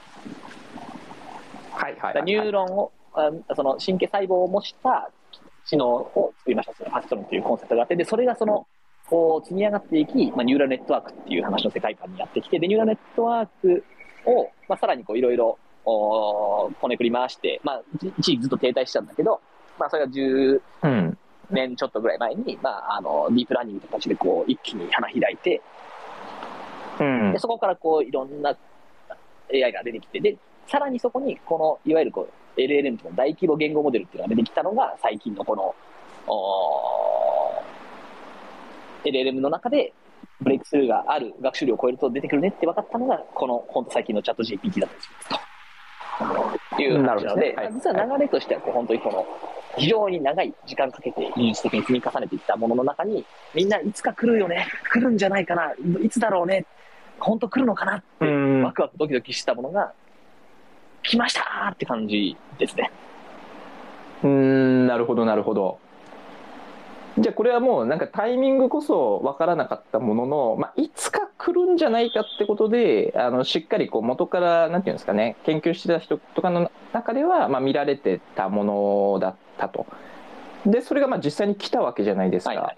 [1.94, 5.10] はいはいだからニューロンを、あその神経細胞を模した
[5.66, 8.68] 知能を作りました、そのパーセプト論っていうコンセプトがあって、で、それがその、
[9.08, 13.84] こう積み上がっていき、まあ、ニューラルネットワークっていう話の世界観にやってきて、で、ニューラルネットワーク
[14.26, 19.42] を、まあ、さらにこういろいろ、おこねくり回して、まあ、一一時ずっと停滞してたんだけど、
[19.80, 21.18] まあ、それが10うん
[21.52, 25.62] 年ちょっとぐらい前に、まあ、あの、ディープラーニングという形でこう、一気に花開いて、
[27.00, 27.34] うん。
[27.34, 28.56] で、そこからこう、いろんな
[29.52, 30.38] AI が出てきて、で、
[30.70, 32.28] さらにそこに、この、いわゆるこ
[32.58, 35.76] う、LLM との大規模言語モデルっていうのが出てきたのが、最近のこの、
[39.04, 39.94] LLM の中で、
[40.42, 45.50] ブレイクスルーがある学習量を超えると出てくるねって分かったのが、この、本当最近のチャット GPT だったりすると。
[46.82, 49.26] いう話なので、実は流れとしては、こう、本当にこの、
[49.78, 56.66] 非常に長い時間かけて技術的に積み重ねていったものの中に、みんないつか来るよね、来るんじゃないかな、いつだろうね、
[57.20, 58.64] 本当来るのかなってうん。
[58.64, 59.94] ワクワクドキドキしたものが、
[61.04, 62.92] 来ましたーって感じですね。
[64.24, 65.80] うーんなるほどなるほど
[67.18, 79.86] じゃあこれはもうなんかタイミングこそ分からなかったものの、まあ、いつか来るんじゃないかってことであのしっかりこう元からなんていうんですかね研究してた人とかの中では、まあ、見られてたものだったと。
[80.66, 82.50] でそれがまあ実際に来たわけじゃないですか。
[82.50, 82.76] はいは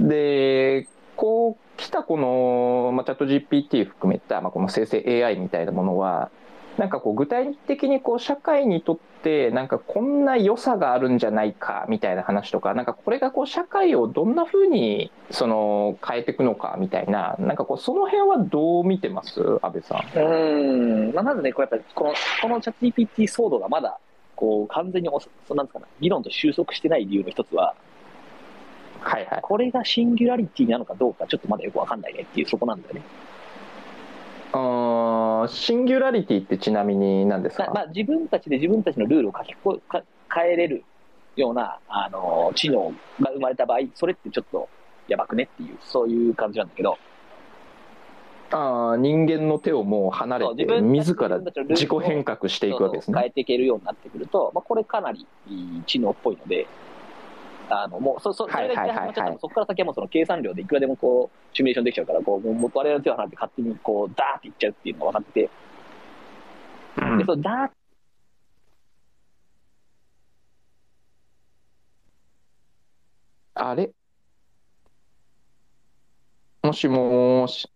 [0.00, 0.08] い。
[0.08, 6.30] でこう来たこの、まあ、チャット GPT 含めた、まあ、この生成 AI みたいなものは
[6.78, 19.40] なんかこう具体的にこう社会にとってなんかこんな良さがあるんじゃないかみたいな話とかなんかこれがこう社会をどんな風にその変えていくのかみたいななんかこうその辺はどう見てます？
[19.62, 19.98] 安倍さん。
[19.98, 23.98] うーん、まあ、まずね、こうやっぱりこの、このチャット GPT 騒動がまだ、
[24.34, 27.74] こう、完全におそ、なんですかね、議論と収束してない理由の一つは、
[29.00, 29.40] はいはい。
[29.42, 33.02] これがシンギュラリティなのかどうか、ちょっとまだよくわかんないねっていう、そこなんだよね。
[34.56, 40.02] あーシンギュラリティってちなみに何ですか、ままあ、自分たちで自分たちのルールを書きこか
[40.34, 40.84] 変えれる
[41.36, 44.68] ような、あの、知能が生まれた場合、それってちょっと
[45.08, 46.98] やばくねっていう、そういう感じなんだけど、
[48.50, 53.18] あー人間の手をもう離れて自ら自己変革していくわけですね。
[53.18, 55.26] 変えていけるようになってくると、まあ、これかなり
[55.86, 56.66] 知能っぽいので、
[57.68, 65.50] あのもうそそそれが一回始まっちゃったら、そこから先はもうその計算量でいくらでもこうシミュレーションできちゃうから、こうもう我々の手を離れて勝手にこうダーっていっちゃうっていうのが分かってて、
[66.98, 67.70] うんでそのダーッ
[73.58, 73.90] あれ？
[76.62, 77.68] もしもーし。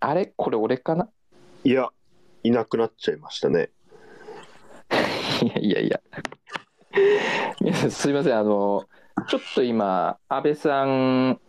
[0.00, 0.32] あれ？
[0.36, 1.08] これ俺かな？
[1.64, 1.88] いや、
[2.44, 3.70] いなくなっちゃいましたね。
[5.42, 6.00] いやいやいや。
[7.90, 8.38] すいません。
[8.38, 8.84] あの、
[9.28, 11.40] ちょっと今、安倍さん、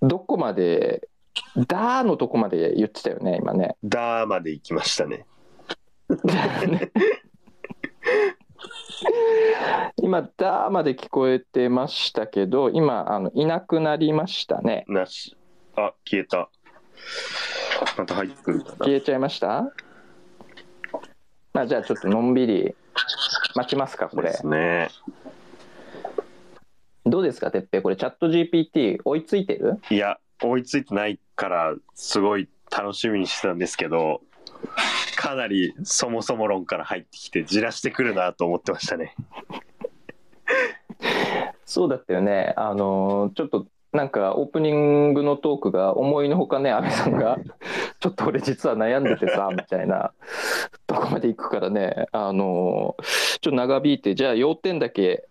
[0.00, 1.08] どこまで、
[1.56, 3.76] だーのとこまで言ってたよね、今ね。
[3.84, 5.26] ダーまで行きましたね。
[9.96, 14.84] 今、だーまで聞こえてましたけど、今、あのいなくなりましたね。
[14.88, 15.36] なし。
[15.76, 16.48] あ、消えた。
[17.96, 18.76] また入ってくるかな。
[18.78, 19.72] 消えちゃいました？
[21.52, 22.74] まあ、じゃあちょっとのんびり
[23.54, 24.34] 待ちますか、これで。
[24.36, 24.88] すね。
[27.04, 27.82] どうですか、てっぺい？
[27.82, 29.80] これ、チャット GPT 追いついてる？
[29.90, 34.20] いや、追いついてないから、すごい楽しみにしてたんですけど、
[35.16, 39.14] かなりそもそも論から入ってきて、じらしてくるなと思ってましたね。
[41.64, 42.54] そうだったよね。
[42.56, 47.38] あのーちょっとなんかオープニングのトークが思いのほかね、安倍さんが、
[48.02, 50.12] ちょっと俺実は悩んでてさ、 みたいな
[50.88, 53.02] とこまで行くからね、あのー
[53.40, 55.28] ちょっと長引いて、じゃあ要点だけ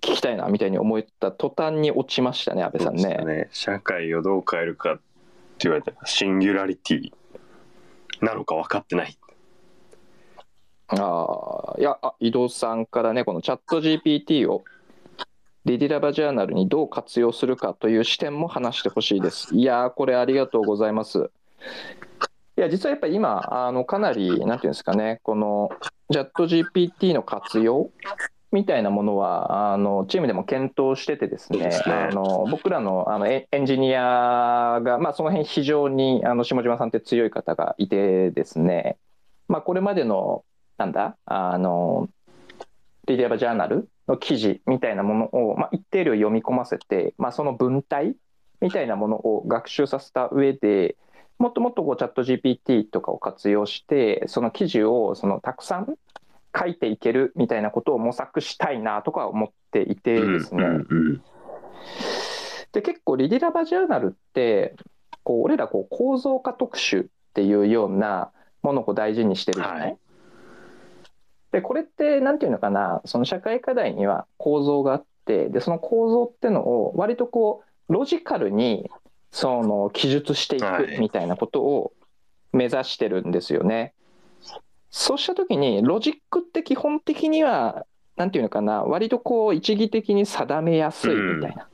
[0.00, 3.24] 聞きたいな、みたいに思った途端に落ちましたね、安倍さんね。
[3.26, 5.02] ね社会をどう変えるかって
[5.60, 7.12] 言われたら、シンギュラリティ
[8.22, 9.18] なのか分かってない。
[10.88, 14.64] ああ、いや、あ井戸さんからね、このチャット GPT を
[15.66, 19.54] リディラバジャーナルにどう活用するかという視点も話してほしいです。
[19.54, 21.30] いやー、これありがとうございます。
[22.56, 25.70] いや、実はやっぱり今、あのかなり、なんていうんですかね、この
[26.10, 27.90] チャット GPT の活用
[28.52, 31.94] みたいなものは、あのチームでも検討しててですね、ですね。
[31.94, 38.96] あの僕らのあのエエンジニアが、まあ、その辺非常にあの下島さんって強い方がいてですね、
[39.48, 40.44] まあ、これまでの、
[40.78, 42.08] なんだ、あの、
[43.06, 48.16] リディアバジャーナルの記事みたいなものを、まあ、一定量読み込ませて、まあ、その文体
[48.60, 50.96] みたいなものを学習させた上で、
[51.38, 55.94] もっともっとこうチャット GPT とかを活用して、その記事をそのたくさん
[56.58, 60.64] 書いていけるみたいなことを模索したいなとか思っていてですね。
[60.64, 61.22] うんうん
[62.72, 64.74] で結構リディラバジャーナルって
[65.22, 69.96] こう俺らこう構造化特集っていうようなものを大事にしてるじゃない、はい。
[71.52, 73.00] でこれってなんていうのかな？
[73.06, 78.90] その社会課題には構造があってでその構造ってのを割とこうロジカルに
[79.36, 81.92] その記述していはいくみたいなことを
[82.52, 83.92] 目指してるんですよね。
[84.90, 87.84] そうした時にロジックって基本的には
[88.16, 91.68] なんていうのかな割とこう一義的に定めやすいみたいな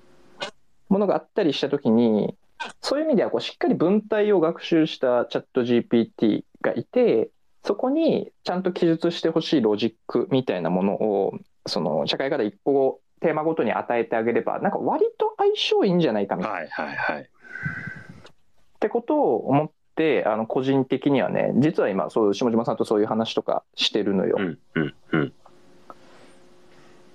[0.89, 2.35] ものがあったりした時に
[2.81, 7.31] そういう意味ではこうしっかり文体を学習したチャット GPT がいて
[7.63, 16.59] そこにちゃんと記述してほしいロジックみたいなものをその社会課題一個テーマごとに与えてあげればなんか割と相性いいんじゃないかみたいな。
[16.59, 17.31] はいはいはい。
[17.53, 24.37] ってことを思ってあの個人的にはね実は今そう下島さんとそういう話とかしてるのよ。
[24.39, 25.33] うんうんうん。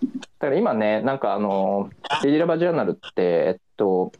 [0.03, 1.89] だから今ね、なんかあの、
[2.23, 4.11] レディラバジャーナルって、えっと、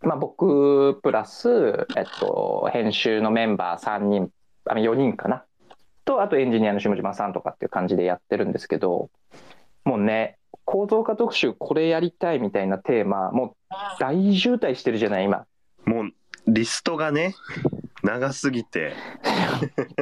[0.00, 4.30] まあ、僕プラス、えっと、編集のメンバー3人、
[4.66, 5.44] あ4人かな。
[6.04, 9.10] と、あとエンジニアの下島さんとかっていう感じでやってるんですけど、
[9.84, 10.38] もうね、
[10.70, 15.44] 構造化特集これやりたいみたいなテーマ、もう大渋滞してるじゃない、今。
[15.84, 16.12] もう
[16.46, 17.34] リストがね
[18.04, 18.92] 長すぎて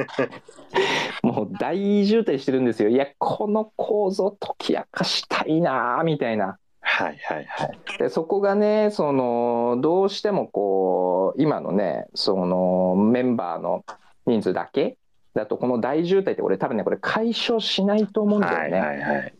[1.23, 2.89] もう大渋滞してるんですよ。
[2.89, 6.59] いや、この構造解き明かしたいな、みたいな。
[6.81, 7.79] はいはいはい。
[7.97, 13.83] でそこがねそのどうしてもこう今のねそのメンバーの
[14.27, 14.97] 人数だけ
[15.33, 19.33] だとこの大渋滞って俺多分ねこれ解消しないと思うんだはいよね、はいはい。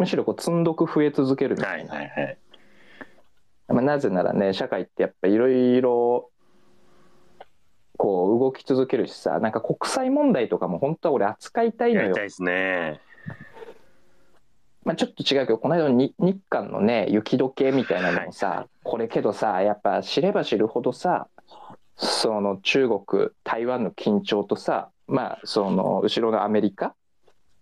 [0.00, 2.38] むしろこう積んどく増え続けるみはいたいな、はいはい。
[3.68, 6.30] まあ、なぜならね社会ってやっぱいろいろ
[7.98, 12.98] こう動き続けるしさなんか国際問題とかも本当は俺扱いたいのよやりたいですね。
[14.84, 21.28] まあ、ちょっと違うけどこの間のに日韓のね雪解けみたいなのもさ、これけどさやっぱ知れば知るほどさ
[21.96, 26.94] その中国台湾の緊張とさまあその後ろのアメリカ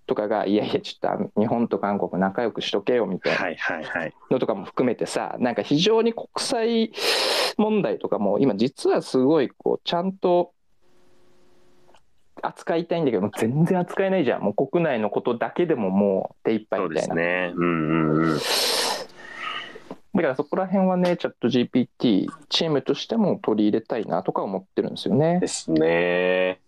[0.08, 4.14] とかがいやいやちょっと日本と韓国仲良くしとけよみたいなはいはいはい。
[4.30, 6.92] のとかも含めてさなんか非常に国際
[7.56, 10.52] 問題とかも今実はすごいこうちゃんと
[12.42, 17.14] 扱いたいんだけども全然扱えないじゃんもう国内のことだけでももう手一杯そうでみたいな。
[17.14, 17.52] すね。
[17.54, 18.38] うんうんうん。
[18.38, 25.46] だからそこら辺はね、チャット GPT、チームとしても取り入れたいなとか思ってるんですよねで。
[25.46, 26.60] すね。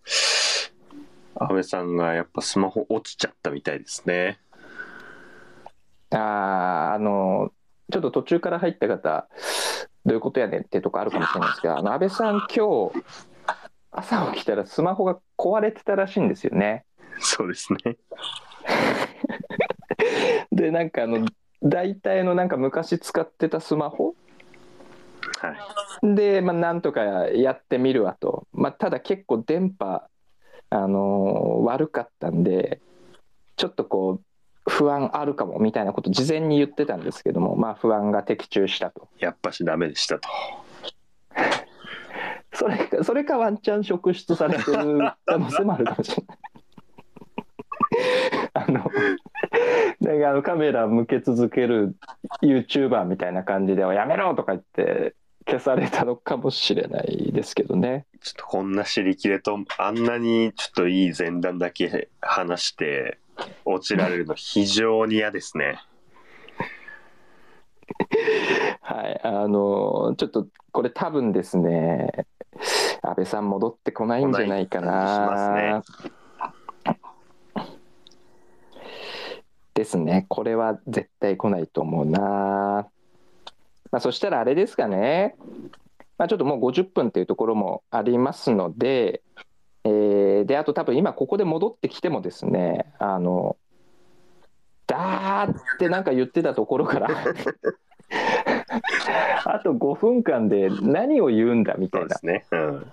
[1.43, 4.39] 安倍さんがやっぱスマホ落ちちゃったみたいですね。
[6.11, 7.51] あーあの、
[7.91, 9.27] ちょっと途中から入った方、
[10.05, 13.03] どういうことやねんってとこあるかもしれないですが、 あの安倍さん、今日
[13.91, 16.85] 朝起きたらスマホが壊れてたらしいんですよね。
[17.19, 17.97] そうですね。
[20.51, 21.25] で、なんかあの、
[21.63, 24.15] 大体のなんか昔使ってたスマホ？
[25.39, 25.55] は
[26.03, 26.15] い。
[26.15, 30.03] で、まあ、なんとかやってみるわと、まあ、ただ結構電波、
[30.71, 32.81] あのー悪かったんで
[33.55, 34.19] ちょっとこ
[34.65, 40.27] う不安あるかもみたいなこと事前に言ってたんですけども、まあ、不安が的中したとやっぱしダメでしたと。
[42.53, 46.37] それかそれかワンチャン職質されてる可能性もあるかもしれない。
[48.53, 48.85] あの
[49.99, 51.95] なんかあのカメラ向け続ける
[52.41, 55.15] YouTuber みたいな感じで「やめろ!」とか言って
[55.45, 58.05] 消されたのかもしれないですけどね。
[58.21, 63.17] ちょっとこんな尻切れと、あんなにちょっといい前段だけ話して、
[63.65, 65.79] 落ちられるの非常に嫌ですね。
[68.81, 72.09] はい、あのちょっとこれ多分ですね、
[73.01, 75.83] 安倍さん戻ってこないんじゃないかな。
[79.73, 82.87] ですね、これは絶対来ないと思うな。
[83.91, 85.35] まあ、そしたらあれですかね、
[86.17, 89.21] まあ、ちょっともう50分っていうところもありますので、
[89.83, 93.57] えーで、あと多分今ここで戻ってきてもですね、あの、
[94.87, 97.07] だーってなんか言ってたところから
[99.45, 102.45] あと5分間で何を言うんだみたいうなね。
[102.51, 102.85] うん。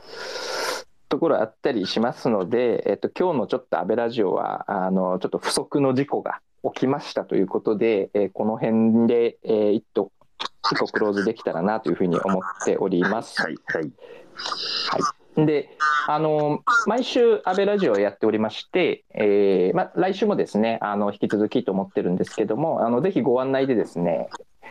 [1.09, 9.85] ところあったりしますので、えっと、今日のちょっと安倍ラジオはあのちょっと不測の事故が起きましたということで、えーこの辺で、えー一
[10.39, 13.43] と一個クローズできたらなというふうに思っております。
[13.43, 15.47] はいはい。
[15.47, 15.77] で、
[16.09, 24.29] あの毎週安倍ラジオをやっておりまして、えーま、来週もですねあの引き続きと思ってるんですけどもあのぜひご案内でですね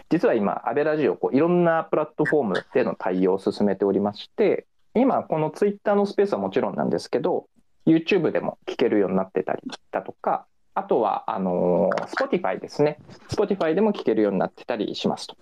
[0.10, 4.66] 実は今安倍ラジオこういろんなプラットフォームでの対応を進めておりまして
[4.96, 7.46] 今このツイッターのスペースはもちろんなんですけど
[7.86, 9.62] YouTube でも聞けるようになってたり
[9.92, 12.98] だとかあとはあの Spotify ですね
[13.30, 15.38] Spotify でも聞けるようになってたりしますと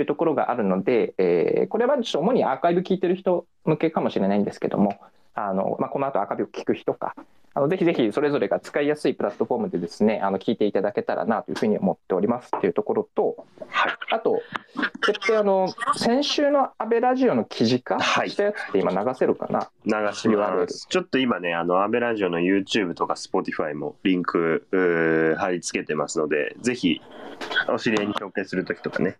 [0.00, 4.98] いうところがあるので、えーこれはちょっと主にアーカイブ聞いてる人向けかもしれないんですけども
[5.34, 7.14] あの、まあ、この後アーカイブを聞く人か
[7.54, 13.46] あのぜひぜひそれぞれが使いやすいプラットフォームでですねあの聞いていただけたらなというふうに思っておりますっていうところと、
[14.10, 14.42] あとこ
[15.28, 18.30] れあの先週の安倍ラジオの記事化はい。
[18.30, 20.86] したやつって今流せるかな、流します。
[20.88, 24.66] ちょっと今ね、あの、アベラジオの YouTube とか Spotify もリンク、
[25.38, 27.00] 貼り付けてますので、ぜひ、
[27.68, 29.16] お知り合いに紹介するときとかね、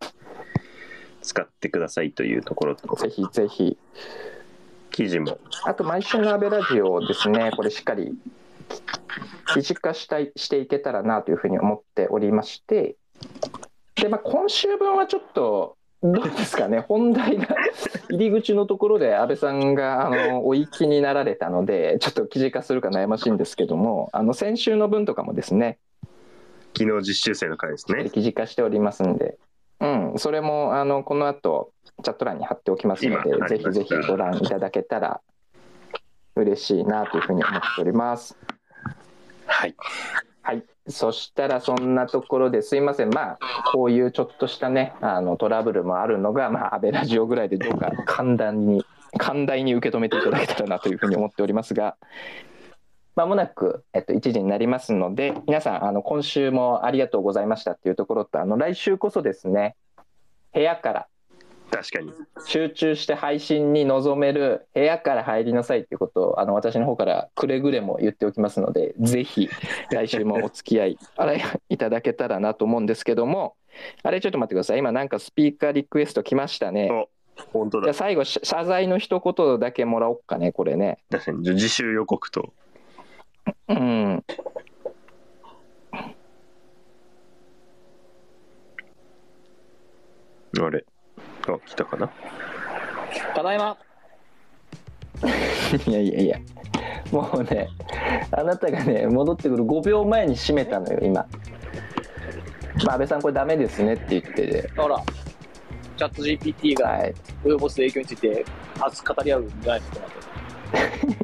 [1.24, 3.76] 使ってくださいというところと、ぜひぜひ。
[4.90, 7.50] 記事も、あと毎週の安倍ラジオをですね。
[7.56, 8.16] これしっかり
[9.52, 12.94] 記事化したいしていけたらなというふうに思っておりまして。
[13.96, 16.80] で、まあ、今週分はちょっとどうですかね。
[16.86, 17.48] 本題が
[18.10, 25.78] 入り口のところで安倍さんがあのお行きになられたのでちょっと記事化するか悩ましいんですけどもあの先週の分とかもですね。
[26.76, 28.10] 昨日実習生の回ですね。
[28.10, 29.38] 記事化しておりますんで、
[29.84, 31.72] うん、それもあのこの後
[32.02, 35.20] チャット欄に貼っておきますのでぜひぜひご覧いただけたら
[36.36, 38.36] 嬉しいなというふうに思っております。
[39.46, 39.74] はい。
[40.42, 43.38] はい、そしたらそんなところですいません、まあ、
[43.72, 48.84] こういうちょっとしたね、あのトラブルもあるのが、まあ、安倍ラジオぐらいでどうか簡単に、
[49.18, 51.96] 寛大に受け止めていただけたらなというふうに思っておりますが、
[53.16, 59.76] まもなく、えっと、1時になりますので、皆さん、あの今週もありがとうございましたっていうところと、あの来週こそですね、
[60.52, 61.06] 部屋から
[61.70, 62.12] 確かに。
[62.46, 69.48] 集中して配信に臨める部屋から入りなさいということをあの私の方からくれぐれも言っておきますのでぜひ
[69.90, 73.56] 来週もお付き合い あれいただけたらなと思うんですけども
[74.04, 77.08] あれちょっと待ってください今なんかスピーカーリクエスト来ましたねお
[77.52, 77.94] 本当だじゃあ。
[77.94, 81.38] 最後し謝罪の一言だけもらおっかねこれね確かに。
[81.38, 82.52] 自習予告と。
[83.68, 84.24] うん。
[90.60, 90.84] あれ？
[91.48, 92.10] あ、来たかな？
[93.34, 93.76] ただいま。
[95.86, 96.38] いやいやいや。
[97.12, 97.68] もうね
[98.32, 101.26] あなたがね戻ってくる5秒前に閉めたのよ今、
[102.84, 104.62] まあ、安倍さんこれダメですねって言って。
[104.62, 105.00] てほら、
[105.96, 107.14] チャット GPT がはい。
[107.44, 108.44] 及ぼす影響について
[108.80, 111.23] 熱く語り合うんじゃないのかなと。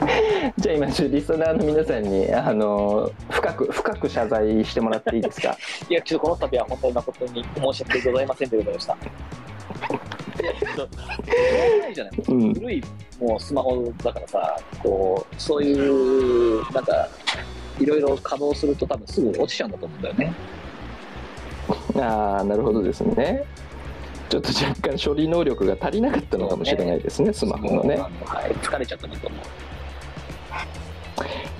[0.56, 5.56] じゃあ今リスナーの皆さんにあの深く深く謝罪してもらっていいですか？
[5.88, 8.96] いや、ちょっとこの度は本当に誠に申し訳ございませんということでした。
[11.90, 12.12] いじゃない。
[12.28, 12.82] うん古い
[13.20, 17.06] もうスマホだからさ、こう、そういう、なんか、
[17.78, 20.32] いろいろ稼働すると多分すぐ落ちちゃうんだと思うんだよね。
[21.96, 23.44] ああなるほどですね
[24.28, 29.40] ちょっと若干処理能力が足りなかったのかもしれないですねスマホのねあはい、疲れちゃったんだと思う。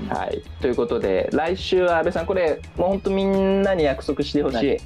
[0.09, 0.43] はい。
[0.61, 4.77] ということで来週は安倍さんこれもう本当みんなに約束してほしい。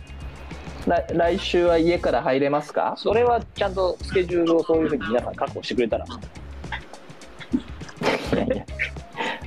[0.86, 2.94] 来来週は家から入れますか？
[2.96, 6.04] それはちゃんとスケジュールをそういうふうに皆さん確保してくれたら。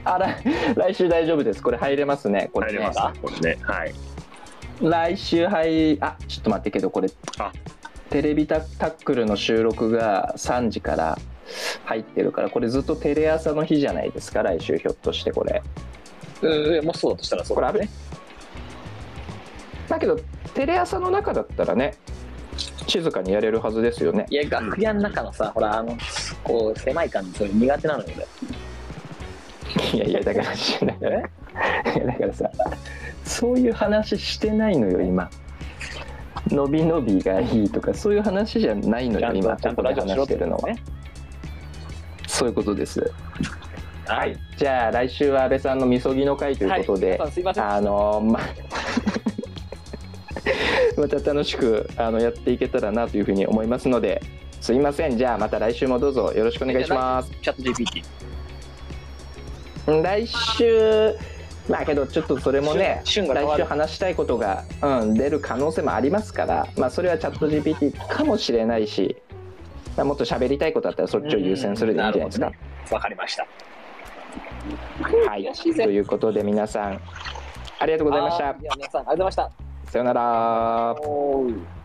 [0.04, 0.38] あら
[0.76, 1.62] 来週大丈夫です。
[1.62, 2.50] これ入れますね。
[2.54, 2.80] これね。
[2.80, 3.00] 入れます。
[3.00, 3.20] ね。
[3.22, 3.60] これね。
[3.62, 3.94] はい。
[4.82, 7.10] 来週はいあちょっと待ってけどこれ
[7.40, 7.52] あ。
[8.10, 11.18] テレビタタックルの収録が3時から
[11.86, 15.62] 入ってるからこれずっとテレ朝の日じゃないですか来週ひょっとしてこれ。
[16.42, 17.92] うん、もしそうだとしたらそうこれあれだね。
[19.88, 20.20] だけど
[20.54, 21.96] テレ朝の中だったらね
[22.88, 24.26] 静かにやれるはずですよね。
[24.30, 25.96] いや、楽屋の中のさ、ほら、あの、
[26.44, 28.26] こう、狭い感じ、それ苦手なのよ、俺。
[29.94, 31.24] いやいやだからだからい。
[31.98, 32.50] やだからさ
[33.24, 35.30] そういう話してないのよ今。
[36.50, 40.70] 伸び伸びがいいとかそういう話じゃないのよ今ちゃんことこでラジオしてるのは。
[40.70, 40.82] ね。
[42.38, 43.12] そういうことです
[44.06, 44.38] はい。
[44.56, 47.70] じゃあ来週は安倍さんのみそぎの会ということで、はい皆さんすいません。
[47.70, 48.40] あのま
[50.98, 54.22] また楽しくあのやっていけたらなというふうに思いますので
[54.62, 58.04] すいませんじゃあまた来週もどうぞよろしくお願いしますチャット GPT。
[60.04, 61.16] 来週
[61.70, 63.26] まあけどちょっとそれもね来週
[63.66, 69.27] 話したいことが、うん、出る可能性もありますから、まあ、それはチャット GPT かもしれないし、まあ、
[70.06, 72.52] もっと喋りたいことだったらそっちを優先するでいいんじゃないですか。
[72.92, 73.46] わかりました。
[75.28, 75.44] はい
[75.76, 77.00] ということで皆さん
[77.80, 79.52] ありがとうございました皆さん、ありがとうございました。
[79.86, 81.77] さようなら。